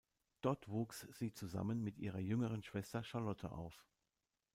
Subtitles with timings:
[0.41, 3.85] Dort wuchs sie zusammen mit ihrer jüngeren Schwester Charlotte auf.